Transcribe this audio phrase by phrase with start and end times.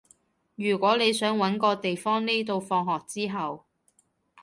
[0.55, 3.67] 如果你想搵個地方匿到放學之後